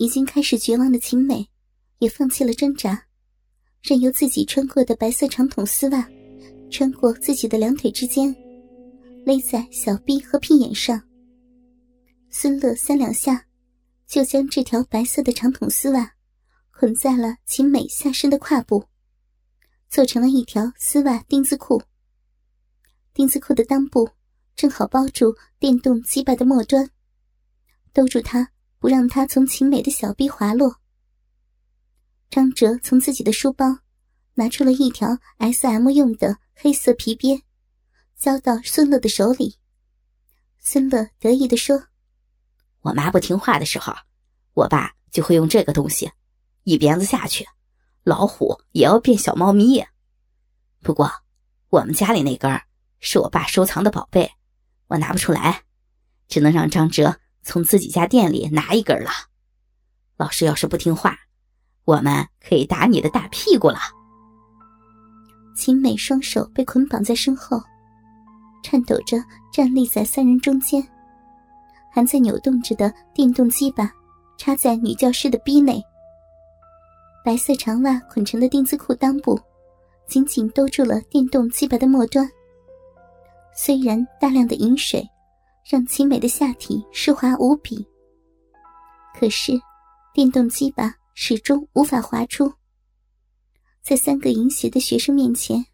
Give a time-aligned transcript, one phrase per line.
[0.00, 1.46] 已经开始绝望的秦美，
[1.98, 3.04] 也放弃了挣扎，
[3.82, 6.08] 任由自己穿过的白色长筒丝袜，
[6.70, 8.34] 穿过自己的两腿之间，
[9.26, 10.98] 勒在小臂和屁眼上。
[12.30, 13.44] 孙乐三两下，
[14.06, 16.10] 就将这条白色的长筒丝袜
[16.70, 18.82] 捆在了秦美下身的胯部，
[19.90, 21.82] 做成了一条丝袜丁字裤。
[23.12, 24.08] 丁字裤的裆部
[24.56, 26.88] 正好包住电动鸡巴的末端，
[27.92, 28.50] 兜住它，
[28.80, 30.76] 不让他从秦美的小臂滑落。
[32.30, 33.66] 张哲从自己的书包
[34.34, 37.42] 拿出了一条 S.M 用的黑色皮鞭，
[38.16, 39.58] 交到孙乐的手里。
[40.58, 41.84] 孙乐得意地说。
[42.80, 43.92] 我妈不听话的时候，
[44.54, 46.10] 我爸就会用这个东西，
[46.62, 47.46] 一鞭子下去，
[48.02, 49.84] 老虎也要变小猫咪。
[50.80, 51.12] 不过，
[51.68, 52.50] 我们家里那根
[52.98, 54.32] 是我爸收藏的宝贝，
[54.86, 55.64] 我拿不出来，
[56.28, 59.10] 只能让张哲从自己家店里拿一根了。
[60.16, 61.16] 老师要是不听话，
[61.84, 63.78] 我们可以打你的大屁股了。
[65.56, 67.60] 秦美双手被捆绑在身后，
[68.62, 70.86] 颤抖着站立在三人中间。
[71.92, 73.92] 还在扭动着的电动鸡巴
[74.38, 75.82] 插在女教师的逼内，
[77.24, 79.38] 白色长袜捆成的丁字裤裆部
[80.06, 82.30] 紧紧兜住了电动鸡巴的末端。
[83.52, 85.04] 虽然大量的饮水
[85.70, 87.86] 让秦美的下体湿滑无比，
[89.14, 89.52] 可是
[90.12, 92.52] 电动鸡巴始终无法滑出。
[93.80, 95.64] 在三个淫邪的学生面前，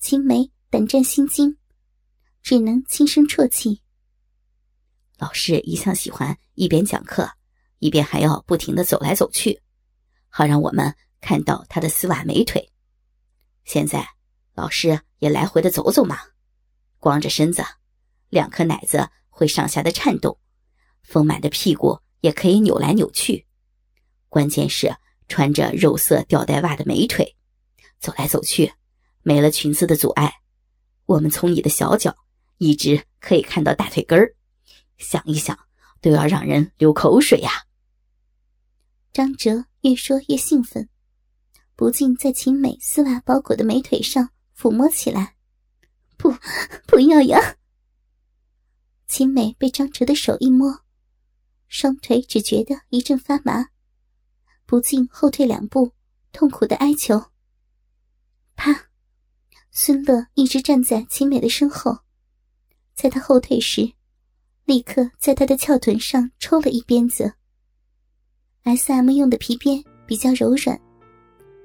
[0.00, 1.56] 秦美胆战心惊，
[2.42, 3.80] 只能轻声啜泣。
[5.18, 7.30] 老师一向喜欢一边讲课，
[7.78, 9.62] 一边还要不停的走来走去，
[10.30, 12.72] 好让我们看到他的丝袜美腿。
[13.62, 14.04] 现在
[14.52, 16.18] 老师也来回的走走嘛，
[16.98, 17.62] 光着身子，
[18.32, 20.38] 两颗奶子会上下的颤动，
[21.02, 23.46] 丰满的屁股也可以扭来扭去。
[24.30, 24.96] 关键是
[25.28, 27.36] 穿着肉色吊带袜的美腿，
[28.00, 28.72] 走来走去，
[29.20, 30.32] 没了裙子的阻碍，
[31.04, 32.16] 我们从你的小脚
[32.56, 34.34] 一直可以看到大腿根儿。
[34.96, 35.58] 想一想，
[36.00, 37.50] 都要让人流口水呀！
[39.12, 40.88] 张哲越说越兴奋，
[41.76, 45.34] 不禁在秦美丝袜包裹的美腿上抚摸起来。
[46.16, 46.34] 不，
[46.86, 47.56] 不要呀！
[49.12, 50.74] 秦美被张哲的手一摸，
[51.68, 53.66] 双腿只觉得一阵发麻，
[54.64, 55.92] 不禁后退两步，
[56.32, 57.22] 痛苦的哀求。
[58.56, 58.88] 啪！
[59.70, 61.98] 孙乐一直站在秦美的身后，
[62.94, 63.92] 在他后退时。
[64.64, 67.30] 立刻在他的翘臀上抽了一鞭子。
[68.62, 70.80] S.M 用的皮鞭比较柔软，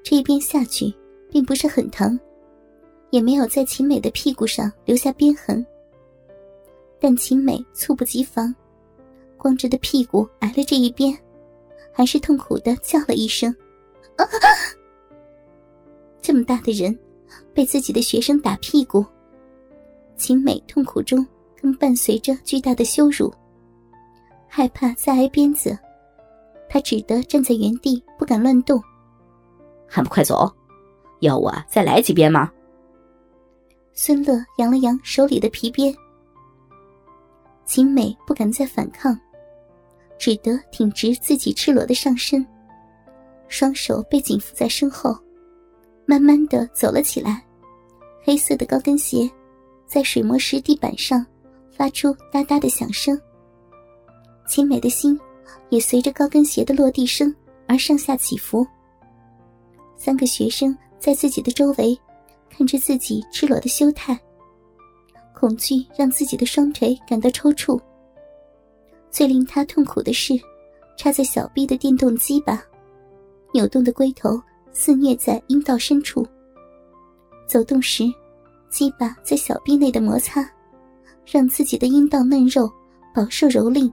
[0.04, 0.94] 这一鞭下去
[1.32, 2.20] 并不是很疼，
[3.10, 5.66] 也没有在秦美的屁股上留下鞭痕。
[7.00, 8.54] 但秦美猝不及防，
[9.38, 11.18] 光着的屁股挨了这一鞭，
[11.92, 13.54] 还是痛苦的叫了一声
[14.18, 14.26] ：“啊！”
[16.22, 16.98] 这么大的人，
[17.54, 19.06] 被自己的学生打屁股，
[20.16, 21.26] 秦美痛苦中。
[21.60, 23.34] 更伴随着巨大的羞辱，
[24.48, 25.76] 害怕再挨鞭子，
[26.70, 28.80] 他只得站在原地，不敢乱动。
[29.88, 30.50] 还不快走！
[31.22, 32.52] 要我再来几鞭吗？
[33.92, 35.92] 孙乐扬了扬手里的皮鞭。
[37.68, 39.16] 秦美不敢再反抗，
[40.18, 42.44] 只得挺直自己赤裸的上身，
[43.48, 45.16] 双手被紧缚在身后，
[46.08, 47.46] 慢慢的走了起来。
[48.24, 49.30] 黑色的高跟鞋
[49.86, 51.24] 在水磨石地板上。
[51.78, 53.16] 发出哒哒的响声，
[54.48, 55.16] 秦美的心
[55.70, 57.32] 也随着高跟鞋的落地声
[57.68, 58.66] 而上下起伏。
[59.96, 61.96] 三个学生在自己的周围
[62.50, 64.20] 看着自己赤裸的羞态，
[65.40, 67.80] 恐惧让自己的双腿感到抽搐。
[69.12, 70.34] 最令他痛苦的是，
[70.98, 72.60] 插在小臂的电动机把，
[73.54, 76.26] 扭动的龟头肆虐在阴道深处，
[77.46, 78.04] 走动时，
[78.68, 80.44] 鸡巴在小臂内的摩擦。
[81.30, 82.72] 让自己的阴道嫩肉
[83.14, 83.92] 饱受蹂躏。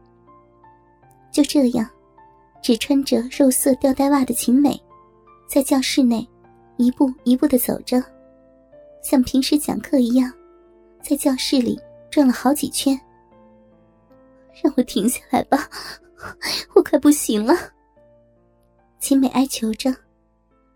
[1.32, 1.84] 就这样，
[2.62, 4.80] 只穿着肉色吊带袜的秦美，
[5.48, 6.24] 在教室内
[6.76, 8.00] 一步一步的走着，
[9.02, 10.32] 像平时讲课一样，
[11.04, 11.78] 在教室里
[12.10, 12.98] 转了好几圈。
[14.62, 15.68] 让我停下来吧，
[16.74, 17.54] 我快不行了。
[18.98, 19.94] 秦美哀求着，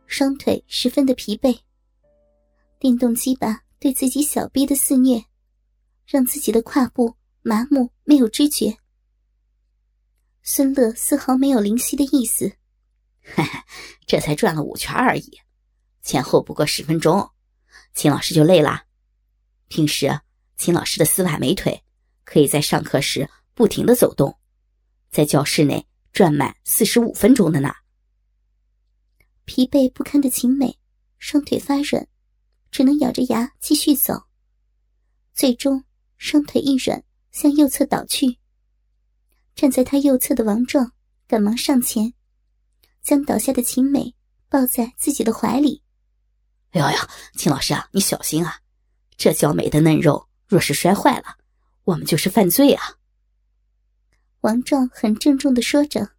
[0.07, 1.59] 双腿十分的疲惫。
[2.79, 5.25] 电动机把对自己小臂的肆虐。
[6.07, 8.79] 让自己的胯部麻木，没有知觉。
[10.43, 12.51] 孙乐丝毫没有灵犀的意思，
[14.07, 15.39] 这才转了五圈而已，
[16.03, 17.31] 前后不过十分钟，
[17.95, 18.88] 秦老师就累了。
[19.69, 20.21] 平时
[20.57, 21.83] 秦老师的丝袜美腿
[22.25, 24.39] 可以在上课时不停的走动，
[25.11, 27.73] 在教室内转满四十五分钟的呢。
[29.45, 30.79] 疲惫不堪的秦美，
[31.19, 32.07] 双腿发软，
[32.71, 34.25] 只能咬着牙继续走。
[35.33, 35.85] 最终，
[36.17, 38.39] 双腿一软，向右侧倒去。
[39.55, 40.93] 站在他右侧的王壮
[41.27, 42.15] 赶忙上前，
[43.03, 44.15] 将倒下的秦美
[44.49, 45.83] 抱在自己的怀里。
[46.71, 48.61] 哎呀呀，秦老师啊，你小心啊！
[49.19, 51.37] 这娇美的嫩肉若是摔坏了，
[51.83, 52.97] 我们就是犯罪啊！
[54.43, 56.13] 王壮很郑重的说着，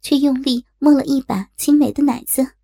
[0.00, 2.54] 却用力摸了一把秦美的奶子。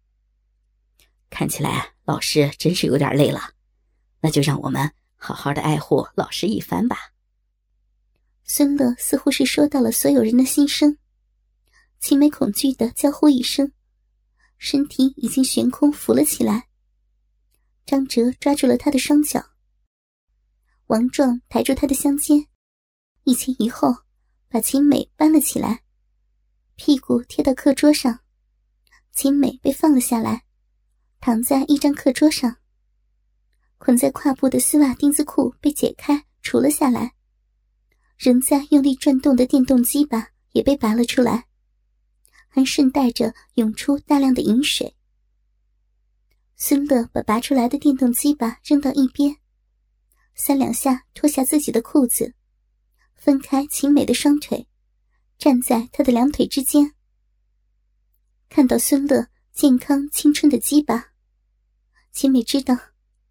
[1.28, 3.52] 看起来老师真是有点累了，
[4.20, 7.12] 那就让我们好好的爱护老师一番吧。
[8.44, 10.96] 孙乐似乎是说到了所有人的心声，
[12.00, 13.72] 秦美恐惧的娇呼一声，
[14.56, 16.69] 身体已经悬空浮了起来。
[17.90, 19.44] 张哲抓住了他的双脚，
[20.86, 22.46] 王壮抬住他的香肩，
[23.24, 23.92] 一前一后
[24.48, 25.82] 把秦美搬了起来，
[26.76, 28.20] 屁股贴到课桌上，
[29.10, 30.44] 秦美被放了下来，
[31.18, 32.58] 躺在一张课桌上。
[33.78, 37.14] 捆在胯部的丝袜丁字裤被解开，除了下来。
[38.16, 41.48] 仍在用力转动的电动机把也被拔了出来，
[42.46, 44.96] 还顺带着涌出大量的饮水。
[46.62, 49.34] 孙乐把拔出来的电动鸡巴扔到一边，
[50.34, 52.34] 三两下脱下自己的裤子，
[53.14, 54.68] 分开秦美的双腿，
[55.38, 56.94] 站在她的两腿之间。
[58.50, 61.12] 看到孙乐健康青春的鸡巴，
[62.12, 62.76] 秦美知道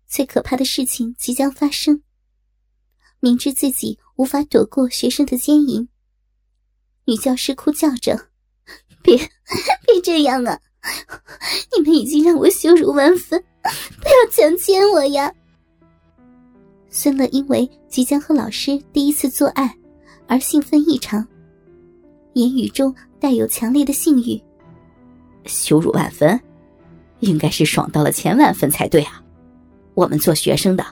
[0.07, 2.01] 最可怕的事情即将发生。
[3.19, 5.87] 明知自己无法躲过学生的奸淫，
[7.05, 8.31] 女教师哭叫着
[9.03, 9.15] ：“别，
[9.85, 10.59] 别这样啊！
[11.75, 13.43] 你们已经让我羞辱万分，
[14.01, 15.31] 不要强奸我呀！”
[16.89, 19.73] 孙乐因为即将和老师第一次做爱
[20.27, 21.25] 而兴奋异常，
[22.33, 24.41] 言语中带有强烈的性欲。
[25.45, 26.39] 羞辱万分，
[27.19, 29.23] 应该是爽到了千万分才对啊！
[29.93, 30.85] 我们做学生的，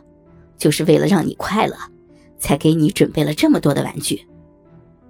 [0.57, 1.75] 就是为了让你快乐。
[2.39, 4.23] 才给你准备了这么多的玩具，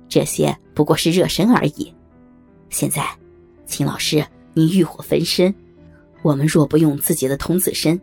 [0.08, 1.94] 这些不过是热身而已。
[2.70, 3.06] 现在，
[3.66, 4.26] 秦老师，
[4.58, 5.54] 您欲火焚身，
[6.24, 8.02] 我们若不用自己的童子身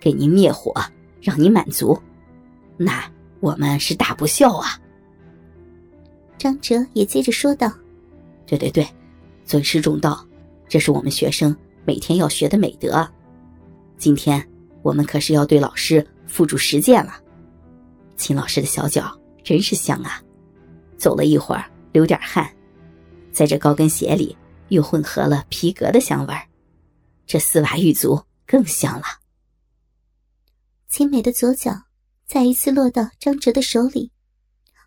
[0.00, 0.74] 给您灭火，
[1.20, 1.96] 让您满足，
[2.76, 3.08] 那
[3.38, 4.76] 我们是大不孝啊！
[6.36, 7.72] 张哲也接着说道
[8.44, 8.84] ：“对对对，
[9.44, 10.26] 尊师重道，
[10.66, 13.08] 这是我们学生每天要学的美德。
[13.96, 14.44] 今天
[14.82, 17.20] 我们可是要对老师付诸实践了。”
[18.18, 20.20] 秦老师的小脚真是香啊，
[20.96, 22.50] 走了一会儿流点汗，
[23.30, 24.36] 在这高跟鞋里
[24.68, 26.48] 又混合了皮革的香味儿，
[27.26, 29.04] 这丝袜玉足更香了。
[30.88, 31.84] 秦美的左脚
[32.26, 34.12] 再一次落到张哲的手里，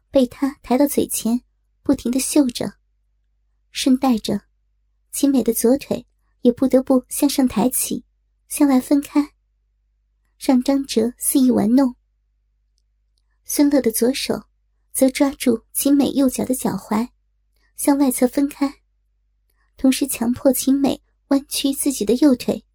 [0.10, 1.42] 被他抬到嘴前，
[1.84, 2.74] 不停的嗅着，
[3.72, 4.42] 顺带着，
[5.12, 6.08] 秦美的左腿
[6.42, 8.06] 也不得不向上抬起，
[8.48, 9.34] 向外分开，
[10.40, 11.96] 让张哲肆意玩弄。
[13.44, 14.44] 孙乐的左手
[14.92, 17.10] 则抓住秦美右脚的脚踝，
[17.76, 18.82] 向外侧分开，
[19.78, 22.66] 同时强迫秦美弯曲自己的右腿，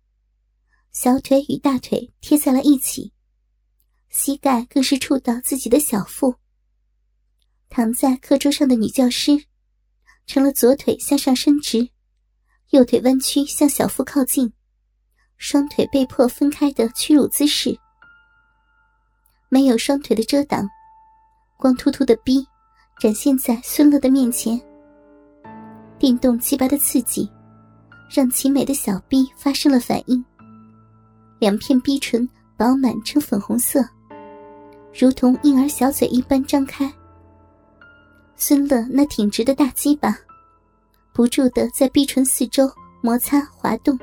[0.92, 3.12] 小腿与大腿贴在了一起，
[4.08, 6.36] 膝盖更是触到自己的小腹。
[7.68, 9.46] 躺在课桌上的女教师，
[10.26, 11.88] 成了左腿向上伸直，
[12.70, 14.52] 右腿弯曲向小腹靠近，
[15.38, 17.76] 双腿被迫分开的屈辱姿势。
[19.48, 20.68] 没有双腿的遮挡，
[21.58, 22.46] 光秃秃的逼
[23.00, 24.71] 展现在孙乐的面前。
[26.02, 27.30] 电动鸡巴的刺激，
[28.10, 30.24] 让秦美的小臂发生了反应。
[31.38, 33.80] 两片逼唇饱满呈粉红色，
[34.92, 36.92] 如同婴儿小嘴一般张开。
[38.34, 40.18] 孙乐那挺直的大鸡巴，
[41.12, 42.68] 不住的在逼唇四周
[43.00, 43.96] 摩擦滑动，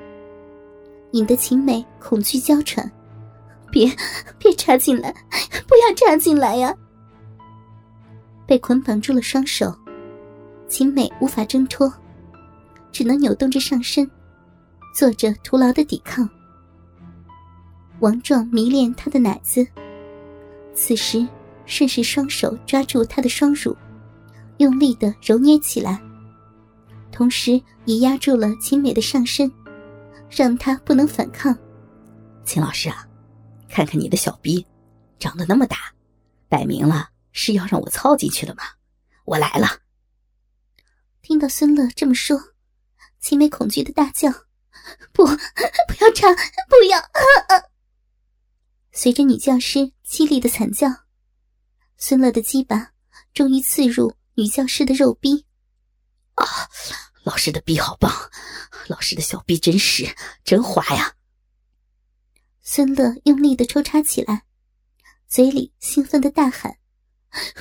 [1.11, 2.89] 引得秦美恐惧娇喘。
[3.69, 3.91] 别，
[4.39, 5.13] 别插进来！
[5.67, 6.73] 不要插进来呀！
[8.47, 9.77] 被捆绑住了双手，
[10.69, 11.91] 秦美无法挣脱，
[12.91, 14.09] 只能扭动着上身，
[14.95, 16.29] 做着徒劳的抵抗。
[17.99, 19.67] 王壮迷恋她的奶子，
[20.73, 21.27] 此时
[21.65, 23.75] 顺势双手抓住她的双乳，
[24.57, 25.99] 用力的揉捏起来，
[27.11, 29.51] 同时也压住了秦美的上身，
[30.29, 31.57] 让她不能反抗。
[32.45, 33.05] 秦老师啊！
[33.67, 34.65] 看看你的小逼，
[35.17, 35.77] 长得那么大，
[36.47, 38.63] 摆明了是要让我操进去的吗？
[39.25, 39.67] 我来了。
[41.29, 42.41] 听到孙乐这么说，
[43.19, 44.31] 秦美恐惧的大叫
[45.13, 46.27] ：“不，不要插，
[46.67, 46.99] 不要！”
[48.91, 50.87] 随着女教师凄厉的惨叫，
[51.97, 52.93] 孙乐的鸡巴
[53.31, 55.45] 终于刺入女教师的肉逼。
[56.33, 56.43] 啊
[57.21, 58.11] 老师的逼好棒，
[58.87, 60.11] 老师的小逼真实，
[60.43, 61.13] 真滑呀！
[62.63, 64.45] 孙乐用力的抽插起来，
[65.27, 66.75] 嘴里兴奋的大喊：“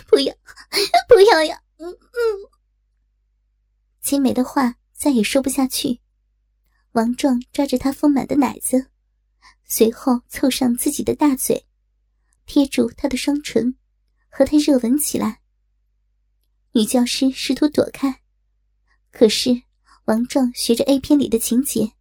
[0.09, 0.35] 不要，
[1.07, 2.58] 不要呀！”嗯嗯。
[4.09, 6.01] 秦美的话再也说不下去，
[6.93, 8.91] 王壮抓着她丰满的奶子，
[9.67, 11.67] 随后凑上自己的大嘴，
[12.47, 13.77] 贴住她的双唇，
[14.31, 15.43] 和她热吻起来。
[16.73, 18.23] 女教师试图躲开，
[19.11, 19.65] 可是
[20.07, 21.93] 王壮学着 A 片里的情节，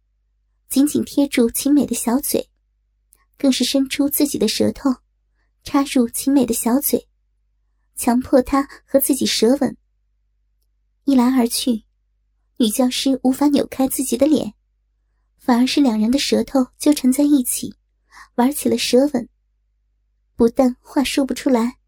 [0.70, 2.48] 紧紧贴住秦美的小嘴，
[3.36, 4.88] 更是伸出自己的舌头，
[5.62, 7.06] 插入秦美的小嘴，
[7.96, 9.76] 强迫她和自己舌吻。
[11.04, 11.84] 一来而去，
[12.58, 14.54] 女教师无法扭开自己的脸，
[15.38, 17.74] 反而是两人的舌头纠缠在一起，
[18.34, 19.28] 玩起了舌吻。
[20.36, 21.78] 不但话说不出来，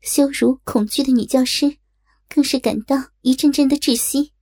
[0.00, 1.78] 羞辱恐惧的女教师。
[2.34, 4.32] 更是感到一阵阵的窒息。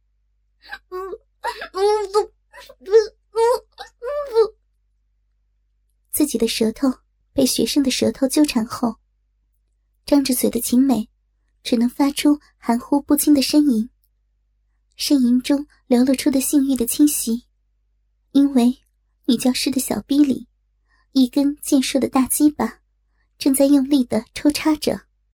[6.12, 6.88] 自己的舌头
[7.32, 8.94] 被学生的舌头纠缠后，
[10.06, 11.08] 张着嘴的秦美
[11.64, 13.90] 只能发出含糊不清的呻吟。
[15.00, 17.46] 呻吟中流露出的性欲的侵袭，
[18.32, 18.80] 因为
[19.24, 20.46] 女教师的小臂里，
[21.12, 22.80] 一根健硕的大鸡巴
[23.38, 25.00] 正在用力的抽插着。